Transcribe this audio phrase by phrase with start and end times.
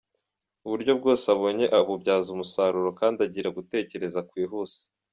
[0.65, 4.79] Uburyo bwose abonye abubyaza umusaruro kandi agira gutekereza kwihuse.